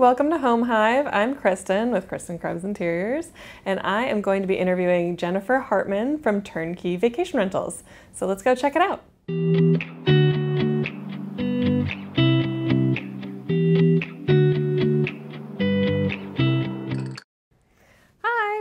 [0.00, 1.06] welcome to Home Hive.
[1.08, 3.32] I'm Kristen with Kristen Krebs Interiors,
[3.66, 7.82] and I am going to be interviewing Jennifer Hartman from Turnkey Vacation Rentals.
[8.14, 9.04] So let's go check it out.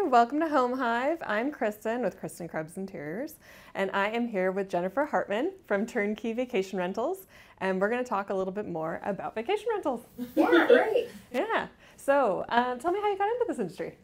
[0.10, 1.20] Welcome to Home Hive.
[1.24, 3.36] I'm Kristen with Kristen Krebs Interiors,
[3.76, 7.28] and I am here with Jennifer Hartman from Turnkey Vacation Rentals,
[7.60, 10.02] and we're going to talk a little bit more about vacation rentals.
[10.34, 11.10] Yeah, great.
[11.32, 11.68] Yeah.
[11.96, 14.00] So, uh, tell me how you got into this industry.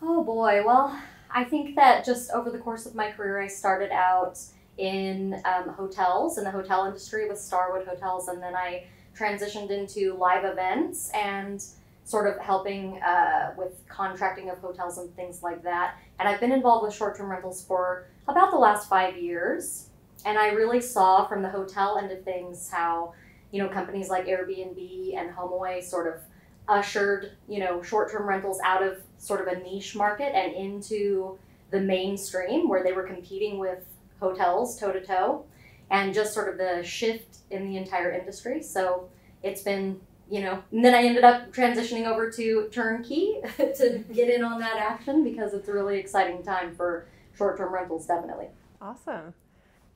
[0.00, 0.62] Oh boy.
[0.64, 0.96] Well,
[1.28, 4.38] I think that just over the course of my career, I started out
[4.78, 8.84] in um, hotels in the hotel industry with Starwood Hotels, and then I
[9.18, 11.64] transitioned into live events and
[12.04, 15.96] sort of helping uh, with contracting of hotels and things like that.
[16.18, 19.88] And I've been involved with short term rentals for about the last five years.
[20.24, 23.14] And I really saw from the hotel end of things how,
[23.50, 26.20] you know, companies like Airbnb and HomeAway sort of
[26.68, 31.38] ushered, you know, short-term rentals out of sort of a niche market and into
[31.70, 33.84] the mainstream where they were competing with
[34.20, 35.44] hotels toe to toe
[35.90, 38.62] and just sort of the shift in the entire industry.
[38.62, 39.08] So
[39.42, 40.00] it's been,
[40.32, 44.60] you know, and then I ended up transitioning over to turnkey to get in on
[44.60, 48.46] that action because it's a really exciting time for short-term rentals definitely.
[48.80, 49.34] Awesome.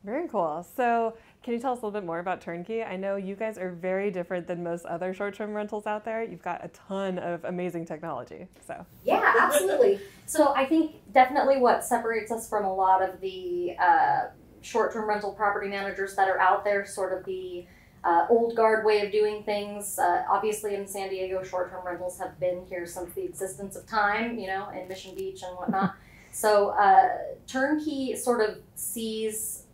[0.04, 0.64] Very cool.
[0.76, 2.82] So, can you tell us a little bit more about Turnkey?
[2.82, 6.22] I know you guys are very different than most other short term rentals out there.
[6.22, 8.46] You've got a ton of amazing technology.
[8.66, 10.00] So, yeah, absolutely.
[10.26, 14.24] so, I think definitely what separates us from a lot of the uh,
[14.60, 17.64] short term rental property managers that are out there, sort of the
[18.06, 19.98] uh, old guard way of doing things.
[19.98, 23.86] Uh, obviously, in San Diego, short term rentals have been here since the existence of
[23.86, 25.96] time, you know, in Mission Beach and whatnot.
[26.32, 27.08] so, uh,
[27.48, 29.64] Turnkey sort of sees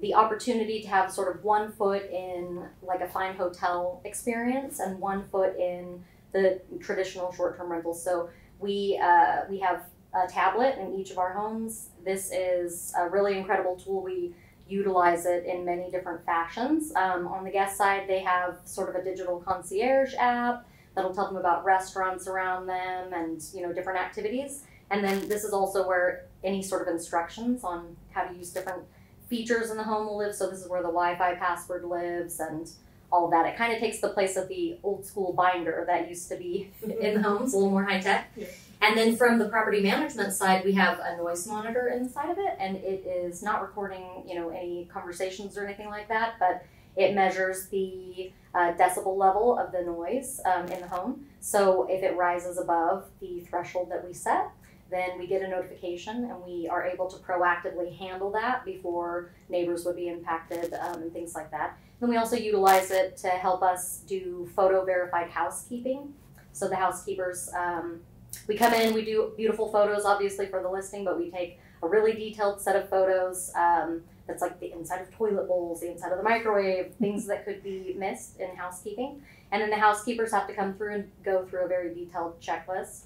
[0.00, 4.98] the opportunity to have sort of one foot in like a fine hotel experience and
[5.00, 8.02] one foot in the traditional short-term rentals.
[8.02, 11.88] So we uh, we have a tablet in each of our homes.
[12.04, 14.02] This is a really incredible tool.
[14.02, 14.34] We
[14.72, 16.94] utilize it in many different fashions.
[16.94, 21.26] Um, on the guest side, they have sort of a digital concierge app that'll tell
[21.26, 24.64] them about restaurants around them and you know different activities.
[24.90, 28.82] And then this is also where any sort of instructions on how to use different
[29.28, 30.34] features in the home will live.
[30.34, 32.70] So this is where the Wi-Fi password lives and
[33.10, 33.46] all of that.
[33.46, 36.70] It kind of takes the place of the old school binder that used to be
[37.00, 38.30] in the homes, a little more high tech.
[38.36, 38.46] Yeah.
[38.82, 42.56] And then from the property management side, we have a noise monitor inside of it,
[42.58, 46.64] and it is not recording, you know, any conversations or anything like that, but
[46.96, 51.24] it measures the uh, decibel level of the noise um, in the home.
[51.38, 54.50] So if it rises above the threshold that we set,
[54.90, 59.86] then we get a notification and we are able to proactively handle that before neighbors
[59.86, 61.78] would be impacted um, and things like that.
[62.00, 66.12] Then we also utilize it to help us do photo verified housekeeping.
[66.52, 68.00] So the housekeepers, um,
[68.46, 71.88] we come in, we do beautiful photos obviously for the listing, but we take a
[71.88, 76.12] really detailed set of photos um, that's like the inside of toilet bowls, the inside
[76.12, 79.22] of the microwave, things that could be missed in housekeeping.
[79.50, 83.04] And then the housekeepers have to come through and go through a very detailed checklist.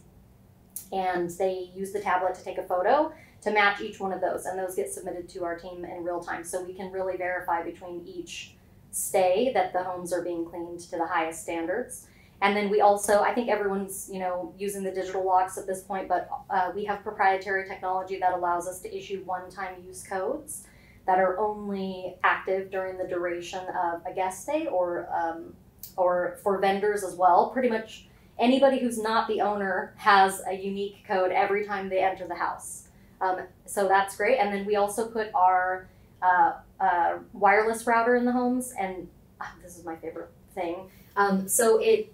[0.93, 3.13] And they use the tablet to take a photo
[3.43, 6.21] to match each one of those and those get submitted to our team in real
[6.21, 6.45] time.
[6.45, 8.55] So we can really verify between each
[8.91, 12.07] stay that the homes are being cleaned to the highest standards
[12.43, 15.83] and then we also i think everyone's you know using the digital locks at this
[15.83, 20.67] point but uh, we have proprietary technology that allows us to issue one-time use codes
[21.07, 25.55] that are only active during the duration of a guest stay or um,
[25.97, 28.07] or for vendors as well pretty much
[28.39, 32.89] anybody who's not the owner has a unique code every time they enter the house.
[33.21, 34.39] Um, so that's great.
[34.39, 35.89] And then we also put our
[36.23, 39.09] uh, uh, wireless router in the homes, and
[39.41, 40.91] uh, this is my favorite thing.
[41.17, 42.13] Um, so it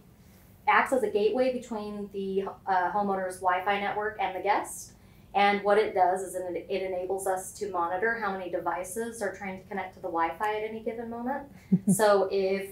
[0.69, 4.93] acts as a gateway between the uh, homeowner's Wi-Fi network and the guest.
[5.35, 9.35] And what it does is it, it enables us to monitor how many devices are
[9.35, 11.45] trying to connect to the Wi-Fi at any given moment.
[11.89, 12.71] so if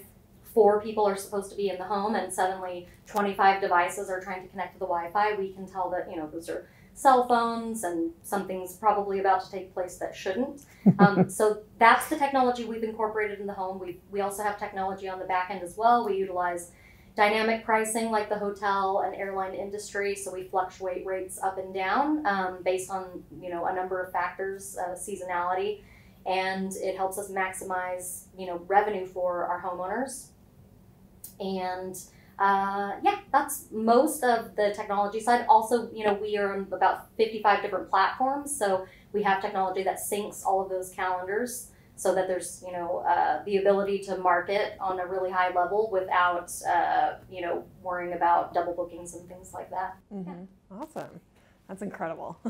[0.53, 4.43] four people are supposed to be in the home and suddenly 25 devices are trying
[4.43, 7.83] to connect to the Wi-Fi, we can tell that, you know, those are cell phones
[7.83, 10.63] and something's probably about to take place that shouldn't.
[10.99, 13.79] Um, so that's the technology we've incorporated in the home.
[13.79, 16.05] We, we also have technology on the back end as well.
[16.05, 16.71] We utilize
[17.15, 20.15] dynamic pricing like the hotel and airline industry.
[20.15, 24.11] So we fluctuate rates up and down um, based on, you know, a number of
[24.11, 25.81] factors, uh, seasonality,
[26.25, 30.27] and it helps us maximize, you know, revenue for our homeowners
[31.41, 31.97] and
[32.39, 35.45] uh, yeah, that's most of the technology side.
[35.47, 39.99] Also, you know, we are on about 55 different platforms, so we have technology that
[39.99, 41.71] syncs all of those calendars.
[42.01, 45.87] So that there's you know uh, the ability to market on a really high level
[45.91, 49.97] without uh, you know worrying about double bookings and things like that.
[50.11, 50.31] Mm-hmm.
[50.31, 50.81] Yeah.
[50.81, 51.19] Awesome,
[51.67, 52.39] that's incredible.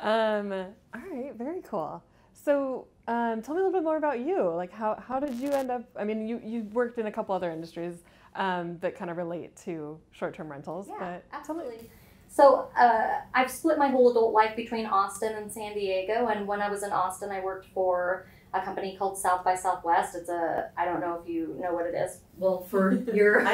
[0.00, 2.02] um, all right, very cool.
[2.32, 4.48] So um, tell me a little bit more about you.
[4.48, 5.84] Like how, how did you end up?
[5.94, 8.02] I mean, you you worked in a couple other industries
[8.34, 10.88] um, that kind of relate to short term rentals.
[10.88, 11.88] Yeah, but absolutely.
[12.28, 16.60] So uh, I've split my whole adult life between Austin and San Diego, and when
[16.60, 20.14] I was in Austin, I worked for a company called South by Southwest.
[20.14, 22.20] It's a I don't know if you know what it is.
[22.38, 23.44] Well, for your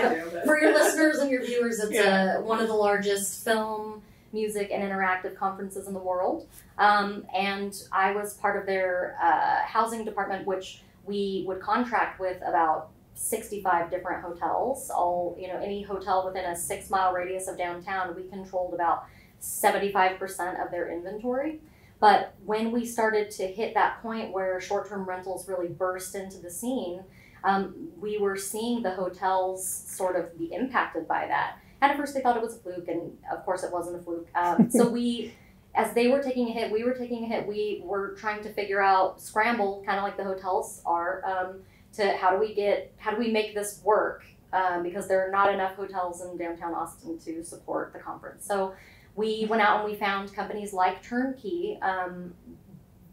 [0.44, 2.38] for your listeners and your viewers, it's yeah.
[2.38, 6.46] a, one of the largest film, music, and interactive conferences in the world.
[6.78, 12.40] Um, and I was part of their uh, housing department, which we would contract with
[12.46, 17.56] about 65 different hotels, all, you know, any hotel within a six mile radius of
[17.56, 19.04] downtown, we controlled about
[19.40, 21.60] 75% of their inventory.
[22.00, 26.38] But when we started to hit that point where short term rentals really burst into
[26.38, 27.02] the scene,
[27.44, 31.58] um, we were seeing the hotels sort of be impacted by that.
[31.80, 34.02] And at first they thought it was a fluke, and of course it wasn't a
[34.02, 34.28] fluke.
[34.34, 35.34] Um, so we,
[35.74, 37.46] as they were taking a hit, we were taking a hit.
[37.46, 41.22] We were trying to figure out, scramble, kind of like the hotels are.
[41.24, 41.60] Um,
[41.96, 45.30] to how do we get how do we make this work um, because there are
[45.30, 48.46] not enough hotels in downtown Austin to support the conference.
[48.46, 48.74] So
[49.16, 52.34] we went out and we found companies like Turnkey um,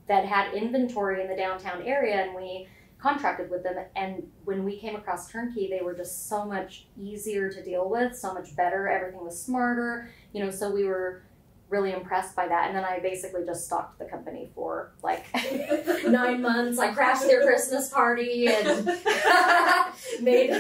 [0.08, 2.68] that had inventory in the downtown area, and we
[3.00, 3.76] contracted with them.
[3.96, 8.16] And when we came across Turnkey, they were just so much easier to deal with,
[8.16, 8.88] so much better.
[8.88, 10.52] Everything was smarter, you know.
[10.52, 11.24] So we were
[11.72, 12.68] really impressed by that.
[12.68, 15.26] And then I basically just stalked the company for like
[16.08, 16.78] nine months.
[16.78, 18.86] I crashed their Christmas party and
[20.22, 20.52] made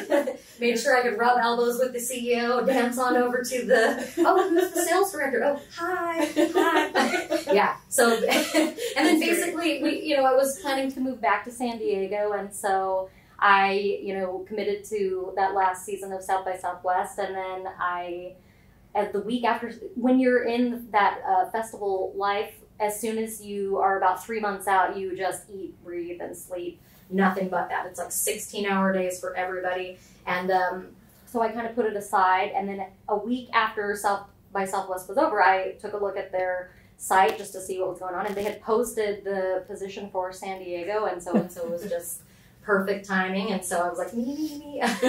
[0.59, 4.49] made sure I could rub elbows with the CEO, dance on over to the oh,
[4.49, 5.43] who's the sales director?
[5.43, 7.39] Oh, hi, hi.
[7.53, 7.75] yeah.
[7.89, 11.77] So and then basically we, you know, I was planning to move back to San
[11.77, 13.09] Diego, and so.
[13.43, 18.35] I, you know, committed to that last season of South by Southwest, and then I
[18.93, 23.77] at the week after when you're in that uh, festival life as soon as you
[23.77, 26.81] are about three months out you just eat breathe and sleep.
[27.09, 27.85] Nothing but that.
[27.85, 29.97] It's like 16 hour days for everybody.
[30.25, 30.87] And um,
[31.25, 32.51] so i kind of put it aside.
[32.55, 36.29] And then a week after south by southwest was over i took a look at
[36.33, 38.25] their site just to see what was going on.
[38.25, 41.89] And they had posted the position for san diego and so and so it was
[41.89, 42.21] just
[42.61, 43.51] perfect timing.
[43.51, 44.77] And so I was like, me, me, me.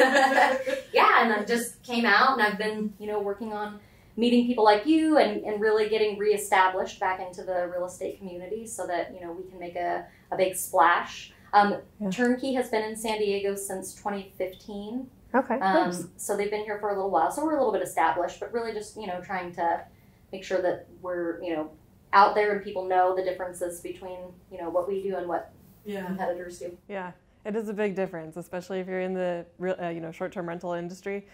[0.93, 3.81] yeah, and I just came out and I've been, you know, working on
[4.17, 8.67] meeting people like you and, and really getting reestablished back into the real estate community
[8.67, 11.33] so that, you know, we can make a, a big splash.
[11.53, 12.11] Um, yeah.
[12.11, 15.09] Turnkey has been in San Diego since 2015.
[15.35, 15.59] Okay.
[15.61, 17.31] Um, so they've been here for a little while.
[17.31, 19.83] So we're a little bit established, but really just, you know, trying to
[20.31, 21.71] make sure that we're, you know,
[22.13, 24.19] out there and people know the differences between,
[24.51, 25.53] you know, what we do and what
[25.85, 26.05] yeah.
[26.05, 26.77] competitors do.
[26.89, 27.13] Yeah.
[27.45, 30.49] It is a big difference, especially if you're in the real, uh, you know short-term
[30.49, 31.27] rental industry.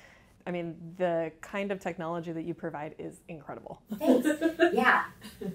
[0.46, 3.82] I mean, the kind of technology that you provide is incredible.
[3.98, 4.28] Thanks.
[4.72, 5.04] yeah.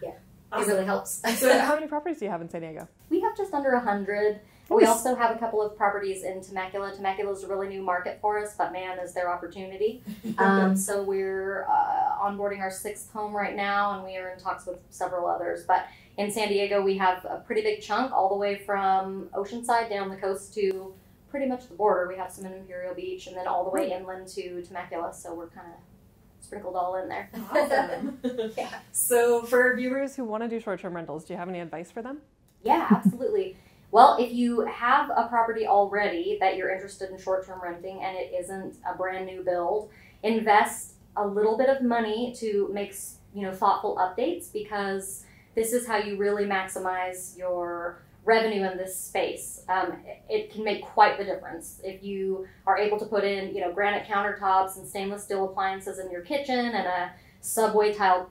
[0.00, 0.12] Yeah.
[0.52, 0.70] Awesome.
[0.70, 1.22] It really helps.
[1.40, 2.86] so, how many properties do you have in San Diego?
[3.10, 4.40] We have just under a hundred.
[4.68, 6.94] We also have a couple of properties in Temecula.
[6.94, 10.02] Temecula is a really new market for us, but man, is there opportunity.
[10.38, 14.66] Um, so we're uh, onboarding our sixth home right now, and we are in talks
[14.66, 15.64] with several others.
[15.66, 15.88] But
[16.18, 20.10] in San Diego, we have a pretty big chunk all the way from Oceanside down
[20.10, 20.92] the coast to
[21.30, 22.08] pretty much the border.
[22.08, 25.14] We have some in Imperial Beach and then all the way inland to Temecula.
[25.14, 27.30] So we're kind of sprinkled all in there.
[27.52, 28.18] Awesome.
[28.58, 28.80] yeah.
[28.90, 32.02] So for viewers who want to do short-term rentals, do you have any advice for
[32.02, 32.18] them?
[32.64, 33.56] Yeah, absolutely.
[33.92, 38.32] well, if you have a property already that you're interested in short-term renting and it
[38.36, 39.90] isn't a brand new build,
[40.24, 42.92] invest a little bit of money to make
[43.34, 45.24] you know thoughtful updates because
[45.58, 49.64] this is how you really maximize your revenue in this space.
[49.68, 49.94] Um,
[50.28, 53.72] it can make quite the difference if you are able to put in, you know,
[53.72, 57.10] granite countertops and stainless steel appliances in your kitchen and a
[57.40, 58.30] subway tile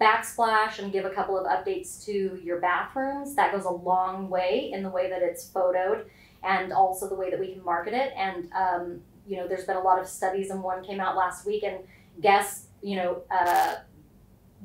[0.00, 3.34] backsplash and give a couple of updates to your bathrooms.
[3.34, 6.06] That goes a long way in the way that it's photoed
[6.42, 8.14] and also the way that we can market it.
[8.16, 11.46] And um, you know, there's been a lot of studies, and one came out last
[11.46, 11.80] week, and
[12.22, 13.22] guess you know.
[13.30, 13.74] Uh,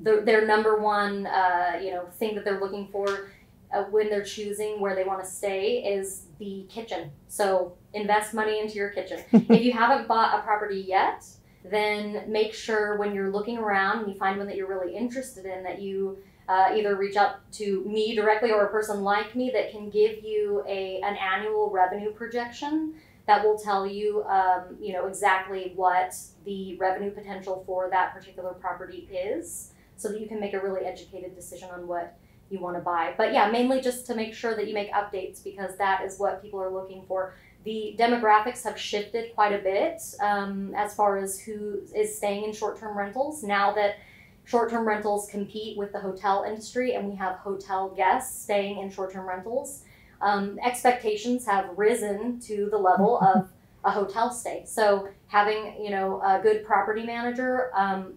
[0.02, 3.30] the, their number one uh, you know thing that they're looking for
[3.74, 7.12] uh, when they're choosing where they want to stay is the kitchen.
[7.28, 9.24] So invest money into your kitchen.
[9.34, 11.26] if you haven't bought a property yet,
[11.64, 15.46] then make sure when you're looking around and you find one that you're really interested
[15.46, 19.52] in that you uh, either reach out to me directly or a person like me
[19.54, 22.94] that can give you a an annual revenue projection
[23.26, 28.54] that will tell you um, you know exactly what the revenue potential for that particular
[28.54, 32.18] property is so that you can make a really educated decision on what
[32.50, 33.14] you want to buy.
[33.18, 36.42] But yeah, mainly just to make sure that you make updates because that is what
[36.42, 37.36] people are looking for.
[37.66, 42.54] The demographics have shifted quite a bit um, as far as who is staying in
[42.54, 43.98] short term rentals now that
[44.46, 48.90] short term rentals compete with the hotel industry and we have hotel guests staying in
[48.90, 49.84] short term rentals.
[50.22, 53.50] Um, expectations have risen to the level of
[53.84, 54.64] a hotel stay.
[54.66, 58.14] So having you know a good property manager, um,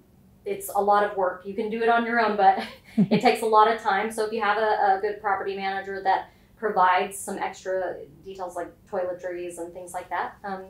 [0.50, 1.42] it's a lot of work.
[1.46, 2.58] You can do it on your own, but
[2.96, 4.10] it takes a lot of time.
[4.10, 8.68] So if you have a, a good property manager that provides some extra details like
[8.90, 10.64] toiletries and things like that, um,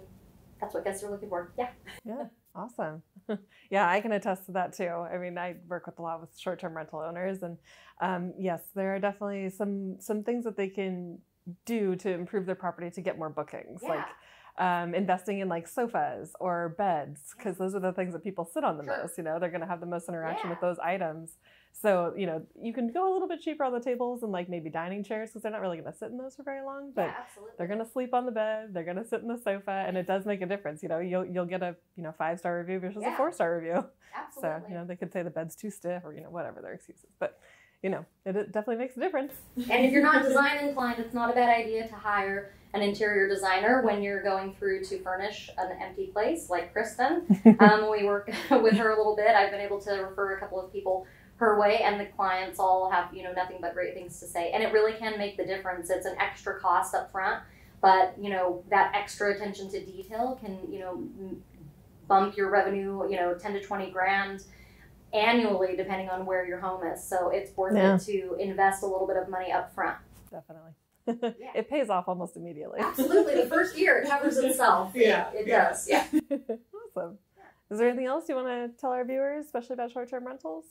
[0.61, 1.51] that's what guests are looking for.
[1.59, 1.71] Yeah.
[2.05, 2.25] Yeah.
[2.55, 3.03] Awesome.
[3.71, 4.89] yeah, I can attest to that too.
[4.89, 7.57] I mean, I work with a lot with short-term rental owners, and
[8.01, 11.21] um, yes, there are definitely some some things that they can
[11.65, 13.81] do to improve their property to get more bookings.
[13.85, 13.89] Yeah.
[13.91, 14.07] Like
[14.61, 18.63] um, investing in like sofas or beds because those are the things that people sit
[18.63, 18.99] on the Sure.
[19.03, 19.39] most you know?
[19.41, 20.51] They're going to have the most interaction Yeah.
[20.51, 21.39] with those items.
[21.73, 24.49] So you know you can go a little bit cheaper on the tables and like
[24.51, 26.93] maybe dining chairs because they're not really going to sit in those for very long
[26.95, 27.15] but yeah,
[27.57, 29.97] they're going to sleep on the bed they're going to sit in the sofa and
[29.97, 30.99] it does make a difference you know?
[30.99, 33.85] You'll, you'll get a you know five star review versus a four star review.
[34.15, 34.61] Absolutely.
[34.61, 36.75] so you know they could say the bed's too stiff or you know whatever their
[36.75, 37.39] excuses but
[37.85, 39.33] you know it, it definitely makes a difference.
[39.57, 43.29] And if you're not design inclined, it's not a bad idea to hire an interior
[43.29, 47.27] designer when you're going through to furnish an empty place, like Kristen.
[47.61, 49.29] Um, we work with her a little bit.
[49.31, 52.91] I've been able to refer a couple of people her way, and the clients all
[52.91, 54.53] have you know nothing but great things to say.
[54.53, 55.91] And it really can make the difference.
[55.91, 57.43] It's an extra cost up front,
[57.81, 61.43] but you know that extra attention to detail can you know m-
[62.09, 64.45] bump your revenue you know ten to twenty grand
[65.13, 67.03] annually depending on where your home is.
[67.03, 67.97] So it's worth Yeah.
[67.97, 69.97] it to invest a little bit of money up front.
[70.31, 70.73] definitely
[71.07, 71.33] Yeah.
[71.55, 73.35] it pays off almost immediately Absolutely.
[73.37, 74.93] The first year it covers itself.
[74.95, 75.69] Yeah, It yeah.
[75.71, 75.89] does.
[75.89, 76.07] Yeah.
[76.97, 77.19] awesome
[77.71, 80.65] is there anything else you want to tell our viewers especially about short-term rentals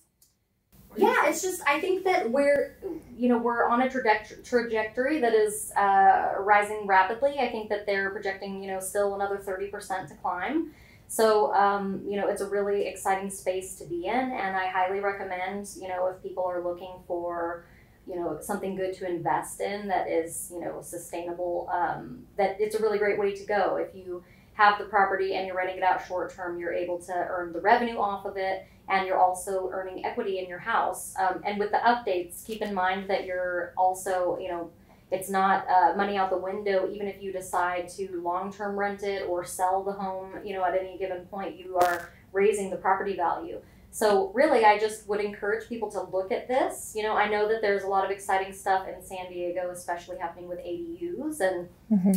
[0.98, 2.78] Yeah, it's just I think that we're
[3.18, 7.36] you know we're on a traject- trajectory that is uh, rising rapidly.
[7.40, 10.72] I think that they're projecting you know still another thirty percent to climb.
[11.08, 15.00] So um, you know it's a really exciting space to be in, and I highly
[15.00, 17.66] recommend you know if people are looking for
[18.08, 22.75] you know something good to invest in that is you know sustainable, um, that it's
[22.75, 23.77] a really great way to go.
[23.77, 27.13] If you have the property and you're renting it out short term, you're able to
[27.13, 31.13] earn the revenue off of it and you're also earning equity in your house.
[31.18, 34.72] Um, and with the updates, keep in mind that you're also, you know,
[35.12, 36.89] it's not uh, money out the window.
[36.91, 40.75] Even if you decide to long-term rent it or sell the home, you know, at
[40.75, 43.62] any given point, you are raising the property value.
[43.91, 46.93] So really, I just would encourage people to look at this.
[46.96, 50.17] You know, I know that there's a lot of exciting stuff in San Diego, especially
[50.17, 51.67] happening with ADUs and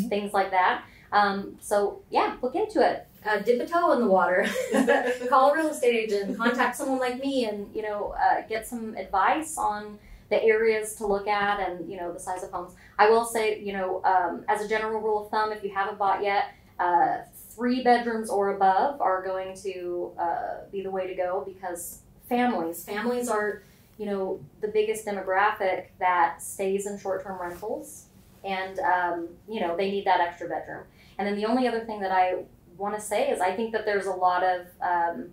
[0.08, 0.84] things like that.
[1.12, 3.06] Um, so yeah, look into it.
[3.24, 4.46] Uh, dip a toe in the water.
[5.28, 6.36] Call a real estate agent.
[6.36, 9.98] Contact someone like me, and you know, uh, get some advice on
[10.30, 12.74] the areas to look at and you know the size of homes.
[12.98, 15.98] I will say, you know, um, as a general rule of thumb, if you haven't
[15.98, 17.18] bought yet, uh,
[17.62, 22.85] three bedrooms or above are going to uh, be the way to go because families,
[22.85, 23.62] families are,
[23.99, 28.07] you know, the biggest demographic that stays in short-term rentals,
[28.45, 30.83] and um, you know they need that extra bedroom.
[31.19, 32.42] And then the only other thing that I
[32.76, 35.33] want to say is I think that there's a lot of um,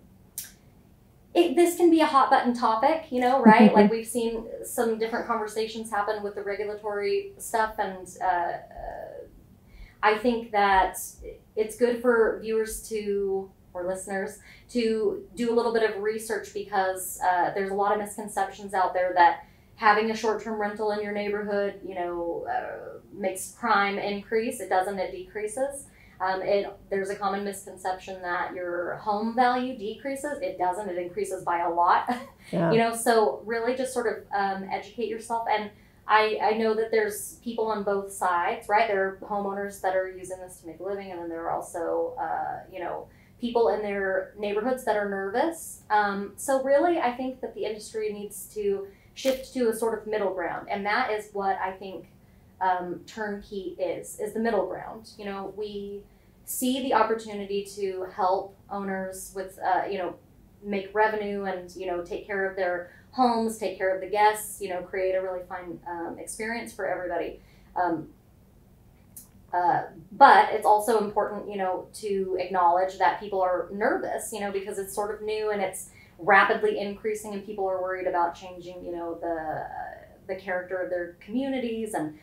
[1.34, 3.74] it, this can be a hot button topic, you know, right?
[3.78, 8.60] like we've seen some different conversations happen with the regulatory stuff, and uh, uh,
[10.00, 10.96] I think that
[11.56, 14.38] it's good for viewers to or listeners
[14.68, 18.94] to do a little bit of research because uh, there's a lot of misconceptions out
[18.94, 19.44] there that
[19.76, 24.60] having a short-term rental in your neighborhood, you know, uh, makes crime increase.
[24.60, 24.98] It doesn't.
[24.98, 25.86] It decreases.
[26.20, 30.38] Um, it there's a common misconception that your home value decreases.
[30.42, 30.88] It doesn't.
[30.88, 32.14] It increases by a lot.
[32.52, 35.46] yeah you know, so really just sort of um, educate yourself.
[35.50, 35.70] And
[36.10, 38.88] I I know that there's people on both sides, right?
[38.88, 41.52] There are homeowners that are using this to make a living, and then there are
[41.52, 43.06] also uh, you know
[43.40, 45.82] people in their neighborhoods that are nervous.
[45.88, 50.06] Um, so really, I think that the industry needs to shift to a sort of
[50.08, 52.08] middle ground, and that is what I think
[52.60, 55.10] um, turnkey is is the middle ground.
[55.16, 56.02] You know, we
[56.44, 60.16] see the opportunity to help owners with uh, you know
[60.62, 64.60] make revenue and you know take care of their homes, take care of the guests,
[64.60, 67.40] you know, create a really fun um, experience for everybody.
[67.76, 68.08] Um,
[69.52, 74.52] uh, but it's also important, you know, to acknowledge that people are nervous, you know,
[74.52, 78.84] because it's sort of new and it's rapidly increasing, and people are worried about changing,
[78.84, 79.66] you know, the
[80.28, 82.16] the character of their communities, and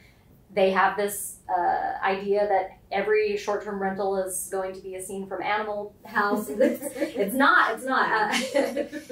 [0.53, 5.27] they have this uh, idea that every short-term rental is going to be a scene
[5.27, 6.50] from Animal House.
[6.50, 7.75] it's, it's not.
[7.75, 8.08] It's not.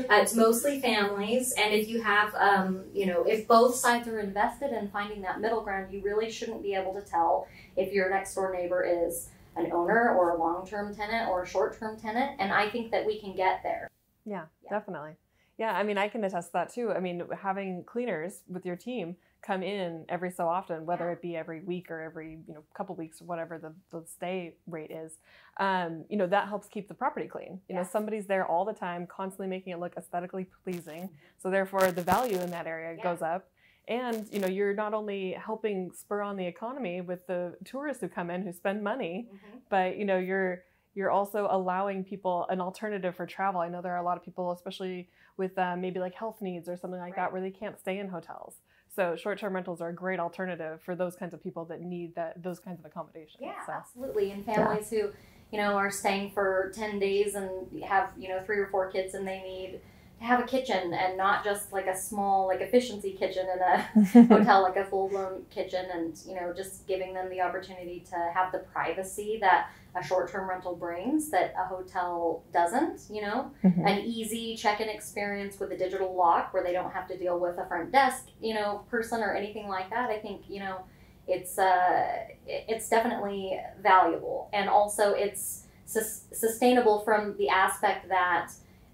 [0.05, 4.19] Uh, it's mostly families, and if you have, um, you know, if both sides are
[4.19, 8.09] invested in finding that middle ground, you really shouldn't be able to tell if your
[8.09, 12.35] next door neighbor is an owner or a long-term tenant or a short-term tenant.
[12.39, 13.89] And I think that we can get there.
[14.25, 14.69] Yeah, yeah.
[14.69, 15.15] definitely.
[15.57, 16.91] Yeah, I mean, I can attest to that too.
[16.91, 21.35] I mean, having cleaners with your team come in every so often, whether it be
[21.35, 25.13] every week or every you know couple weeks or whatever the, the stay rate is,
[25.59, 27.61] um, you know that helps keep the property clean.
[27.69, 31.09] You know somebody's there all the time, constantly making it look aesthetically pleasing.
[31.41, 33.03] So therefore, the value in that area yeah.
[33.03, 33.47] goes up.
[33.87, 38.09] And you know you're not only helping spur on the economy with the tourists who
[38.09, 39.57] come in who spend money, mm-hmm.
[39.69, 40.63] but you know you're
[40.95, 43.61] you're also allowing people an alternative for travel.
[43.61, 46.69] I know there are a lot of people, especially with uh, maybe like health needs
[46.69, 47.23] or something like right.
[47.23, 48.55] that, where they can't stay in hotels.
[48.95, 52.41] So short-term rentals are a great alternative for those kinds of people that need that
[52.41, 53.39] those kinds of accommodations.
[53.41, 53.73] Yeah, so.
[53.73, 54.31] absolutely.
[54.31, 55.01] And families yeah.
[55.01, 55.09] who,
[55.51, 59.13] you know, are staying for ten days and have you know three or four kids
[59.13, 59.81] and they need
[60.19, 64.27] to have a kitchen and not just like a small like efficiency kitchen in a
[64.33, 68.49] hotel like a full-blown kitchen and you know just giving them the opportunity to have
[68.53, 73.87] the privacy that a short-term rental brings that a hotel doesn't you know mm-hmm.
[73.87, 77.57] an easy check-in experience with a digital lock where they don't have to deal with
[77.57, 80.83] a front desk you know person or anything like that i think you know
[81.27, 82.07] it's uh
[82.45, 88.51] it's definitely valuable and also it's sustainable from the aspect that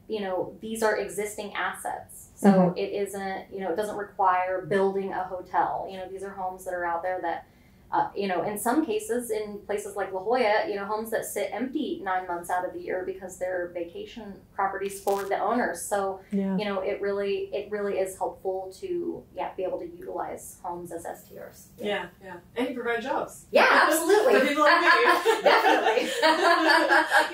[0.08, 2.78] you know these are existing assets so mm-hmm.
[2.78, 6.66] it isn't you know it doesn't require building a hotel you know these are homes
[6.66, 7.48] that are out there that
[7.92, 11.26] uh, you know, in some cases, in places like La Jolla, you know, homes that
[11.26, 15.82] sit empty nine months out of the year because they're vacation properties for the owners.
[15.82, 16.58] So, yeah.
[16.58, 20.94] you know, it really, it really is helpful to, yeah, be able to utilize homes
[20.94, 21.66] as STRs.
[21.78, 22.36] Yeah, yeah, yeah.
[22.56, 23.46] and you provide jobs.
[23.52, 24.34] Yeah, absolutely.
[24.40, 24.88] for people like me,
[25.44, 26.10] definitely.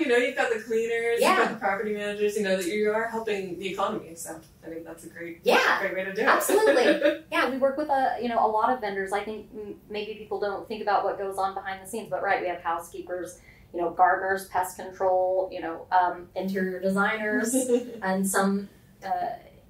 [0.00, 1.30] you know, you've got the cleaners, yeah.
[1.30, 2.36] you've got the property managers.
[2.36, 4.16] You know that you are helping the economy.
[4.16, 6.28] So, I think that's a great, yeah, great way to do it.
[6.28, 7.22] Absolutely.
[7.30, 9.12] yeah, we work with a, you know, a lot of vendors.
[9.12, 9.46] I think
[9.88, 12.08] maybe people don't don't think about what goes on behind the scenes.
[12.10, 13.40] But right, we have housekeepers,
[13.72, 17.54] you know, gardeners, pest control, you know, um, interior designers,
[18.02, 18.68] and some
[19.04, 19.10] uh,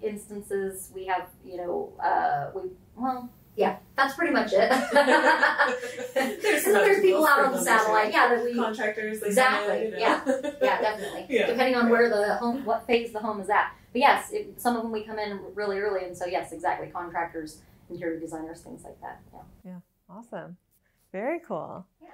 [0.03, 3.31] instances we have, you know, uh, we well.
[3.57, 4.71] Yeah, that's pretty much it.
[6.15, 10.21] there's, there's people out on the satellite, yeah, that we contractors exactly, you yeah,
[10.63, 11.27] yeah, definitely.
[11.29, 11.49] Yeah.
[11.49, 13.73] Depending on where the home, what phase the home is at.
[13.93, 16.87] But yes, it, some of them we come in really early, and so yes, exactly,
[16.87, 17.59] contractors,
[17.91, 19.23] interior designers, things like that.
[19.35, 19.41] Yeah.
[19.65, 19.79] Yeah.
[20.09, 20.57] Awesome.
[21.13, 21.87] Very cool.
[22.03, 22.09] Yeah.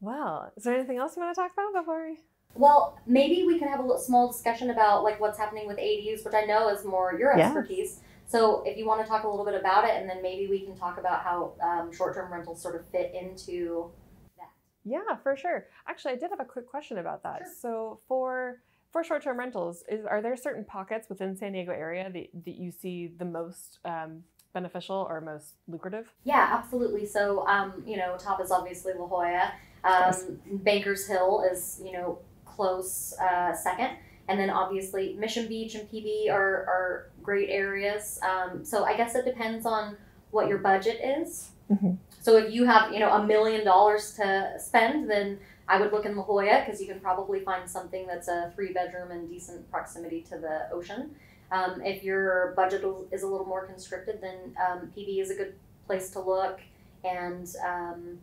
[0.00, 2.18] Well, is there anything else you want to talk about before we?
[2.54, 6.24] Well, maybe we can have a little, small discussion about like what's happening with ADUs,
[6.24, 8.00] which I know is more your expertise.
[8.28, 10.60] So, if you want to talk a little bit about it, and then maybe we
[10.60, 13.90] can talk about how um, short-term rentals sort of fit into
[14.36, 14.48] that.
[14.84, 15.66] Yeah, for sure.
[15.86, 17.42] Actually, I did have a quick question about that.
[17.44, 17.54] Sure.
[17.60, 22.44] So, for for short-term rentals, is are there certain pockets within San Diego area that,
[22.46, 24.24] that you see the most um,
[24.56, 26.06] beneficial or most lucrative?
[26.24, 27.04] Yeah, absolutely.
[27.04, 29.52] So, um, you know, top is obviously La Jolla.
[29.84, 33.90] Um, Bankers Hill is, you know, close uh, second.
[34.28, 38.18] And then obviously Mission Beach and PB are, are great areas.
[38.22, 39.96] Um, so I guess it depends on
[40.30, 41.50] what your budget is.
[41.70, 41.92] Mm-hmm.
[42.20, 45.38] So if you have, you know, a million dollars to spend, then
[45.68, 48.72] I would look in La Jolla because you can probably find something that's a three
[48.72, 51.14] bedroom and decent proximity to the ocean.
[51.52, 55.54] Um, if your budget is a little more constricted, then um, PB is a good
[55.86, 56.60] place to look.
[57.04, 58.18] And um,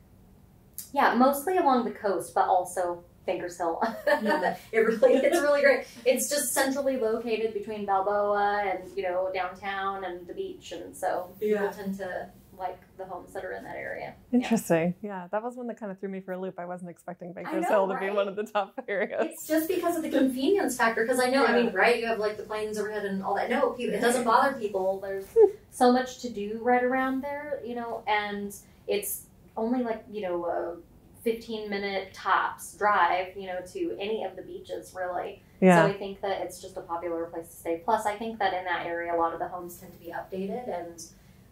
[0.91, 3.81] yeah, mostly along the coast, but also Bankers Hill.
[4.05, 4.57] Yeah.
[4.71, 5.85] it really, it's really great.
[6.05, 11.29] It's just centrally located between Balboa and you know downtown and the beach, and so
[11.39, 11.61] yeah.
[11.61, 14.13] people tend to like the homes that are in that area.
[14.31, 14.93] Interesting.
[15.01, 16.59] Yeah, yeah that was one that kind of threw me for a loop.
[16.59, 18.09] I wasn't expecting Bankers Hill to right?
[18.09, 19.27] be one of the top areas.
[19.31, 21.03] It's just because of the convenience factor.
[21.03, 21.51] Because I know, yeah.
[21.51, 21.99] I mean, right?
[21.99, 23.49] You have like the planes overhead and all that.
[23.49, 24.99] No, it doesn't bother people.
[24.99, 25.25] There's
[25.71, 28.55] so much to do right around there, you know, and
[28.87, 30.75] it's only like you know a
[31.23, 35.41] 15 minute tops drive, you know, to any of the beaches really.
[35.61, 35.85] Yeah.
[35.85, 37.81] So I think that it's just a popular place to stay.
[37.83, 40.11] Plus, I think that in that area, a lot of the homes tend to be
[40.11, 41.03] updated and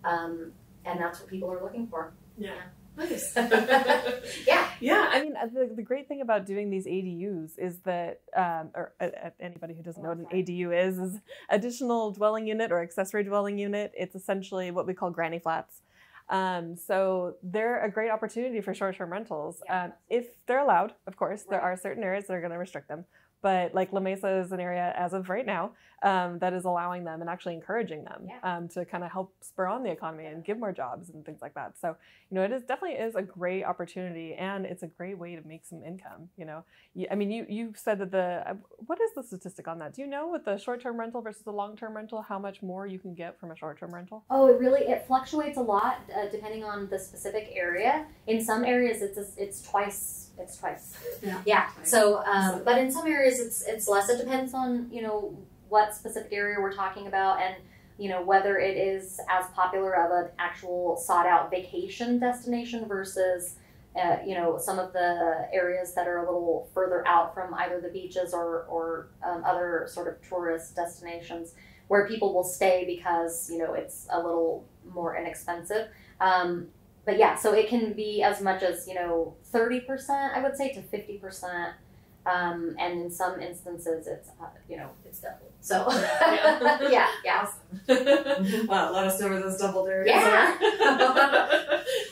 [0.04, 0.52] um,
[0.86, 2.14] and that's what people are looking for.
[2.38, 2.54] Yeah.
[2.98, 3.34] Nice.
[4.46, 4.70] yeah.
[4.82, 5.10] Yeah.
[5.12, 8.94] I mean, uh, the, the great thing about doing these ADUs is that, um, or
[9.00, 12.82] uh, uh, anybody who doesn't know what an ADU is, is additional dwelling unit or
[12.82, 13.94] accessory dwelling unit.
[13.98, 15.84] It's essentially what we call granny flats.
[16.28, 19.86] Um, so they're a great opportunity for short-term rentals yeah.
[19.86, 20.94] um, if they're allowed.
[21.08, 21.52] Of course, right.
[21.52, 23.06] there are certain areas that are going to restrict them,
[23.42, 25.72] but like La Mesa is an area as of right now
[26.04, 28.58] um, that is allowing them and actually encouraging them yeah.
[28.58, 31.42] um, to kind of help spur on the economy and give more jobs and things
[31.42, 31.74] like that.
[31.80, 31.96] So
[32.30, 35.48] you know, it is definitely is a great opportunity and it's a great way to
[35.48, 36.30] make some income.
[36.38, 36.64] You know,
[37.10, 38.54] I mean, you you said that the uh,
[38.88, 39.94] what is the statistic on that?
[39.94, 42.62] Do you know with the short term rental versus the long term rental how much
[42.62, 44.24] more you can get from a short term rental?
[44.30, 48.06] Oh, it really it fluctuates a lot uh, depending on the specific area.
[48.28, 50.98] In some areas, it's a, it's twice it's twice.
[51.22, 51.42] Yeah.
[51.46, 51.70] Yeah.
[51.84, 54.10] So, um, but in some areas, it's it's less.
[54.10, 55.38] It depends on you know
[55.72, 57.56] what specific area we're talking about and
[57.98, 63.56] you know whether it is as popular of an actual sought out vacation destination versus
[63.96, 67.80] uh, you know some of the areas that are a little further out from either
[67.80, 71.54] the beaches or or um, other sort of tourist destinations
[71.88, 75.88] where people will stay because you know it's a little more inexpensive.
[76.20, 76.68] Um,
[77.06, 80.72] but yeah so it can be as much as you know 30% i would say
[80.72, 81.74] to 50%
[82.26, 85.52] um, and in some instances, it's uh, you know it's double.
[85.60, 87.48] So yeah, yeah, yeah.
[87.48, 88.68] Awesome.
[88.68, 90.56] wow, let us know where those double areas yeah.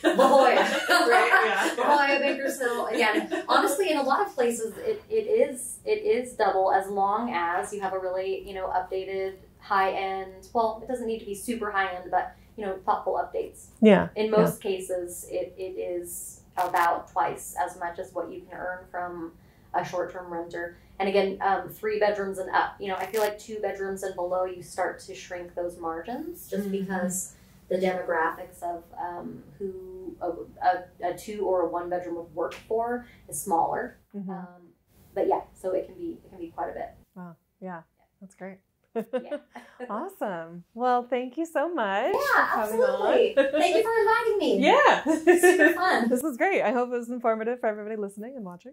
[0.02, 1.42] La Jolla, right?
[1.44, 1.74] Yeah.
[1.78, 2.86] La Jolla, Bankers Hill.
[2.86, 7.32] Again, honestly, in a lot of places, it, it is it is double as long
[7.32, 10.48] as you have a really you know updated high end.
[10.52, 13.66] Well, it doesn't need to be super high end, but you know thoughtful updates.
[13.80, 14.08] Yeah.
[14.16, 14.70] In most yeah.
[14.70, 19.32] cases, it, it is about twice as much as what you can earn from
[19.74, 20.76] a short term renter.
[20.98, 22.76] And again, um, three bedrooms and up.
[22.78, 26.48] You know, I feel like two bedrooms and below, you start to shrink those margins
[26.48, 26.72] just mm-hmm.
[26.72, 27.34] because
[27.70, 30.30] the demographics of um, who a,
[30.62, 33.98] a, a, two or a one bedroom would work for is smaller.
[34.14, 34.30] Mm-hmm.
[34.30, 34.68] Um,
[35.14, 36.90] but yeah, so it can be it can be quite a bit.
[37.14, 37.82] Wow, yeah,
[38.20, 38.58] that's great.
[38.94, 39.38] yeah.
[39.90, 40.64] awesome.
[40.74, 42.12] Well, thank you so much.
[42.12, 43.34] Yeah, absolutely.
[43.36, 44.58] thank you for inviting me.
[44.66, 45.04] Yeah.
[45.04, 46.08] Super fun.
[46.10, 46.62] this was great.
[46.62, 48.72] I hope it was informative for everybody listening and watching.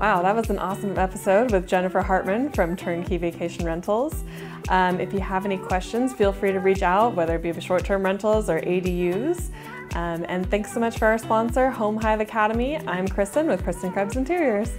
[0.00, 4.24] Wow, that was an awesome episode with Jennifer Hartman from Turnkey Vacation Rentals.
[4.70, 7.60] Um, if you have any questions, feel free to reach out, whether it be for
[7.60, 9.50] short-term rentals or ADUs.
[9.94, 12.78] Um, and thanks so much for our sponsor, Home Hive Academy.
[12.78, 14.70] I'm Kristen with Kristen Krebs Interiors.